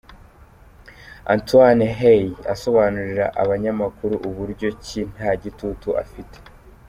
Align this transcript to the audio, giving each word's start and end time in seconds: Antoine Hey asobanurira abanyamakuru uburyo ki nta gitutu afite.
Antoine 1.33 1.85
Hey 1.99 2.23
asobanurira 2.53 3.25
abanyamakuru 3.41 4.15
uburyo 4.29 4.67
ki 4.83 4.99
nta 5.13 5.31
gitutu 5.43 5.89
afite. 6.03 6.37